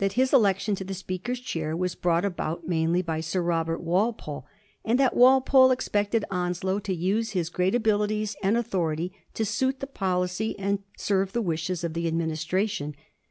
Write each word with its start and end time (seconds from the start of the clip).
his 0.13 0.33
election 0.33 0.73
to 0.73 0.83
the 0.83 0.95
Speaker's 0.95 1.39
chair 1.39 1.77
was 1.77 1.93
brought 1.93 2.25
about 2.25 2.67
mainly 2.67 3.03
by 3.03 3.19
Sir 3.21 3.39
Robert 3.39 3.81
Walpole, 3.83 4.47
and 4.83 4.97
that 4.99 5.15
Walpole 5.15 5.69
expected 5.69 6.25
Onslow 6.31 6.79
to 6.79 6.95
use 6.95 7.33
his 7.33 7.49
great 7.51 7.75
abilities 7.75 8.35
and 8.41 8.57
autho 8.57 8.97
rity 8.97 9.11
to 9.35 9.45
suit 9.45 9.79
the 9.79 9.85
policiy 9.85 10.55
and 10.57 10.79
serve 10.97 11.33
the 11.33 11.41
wishes 11.43 11.83
of 11.83 11.93
the 11.93 12.07
administration. 12.07 12.95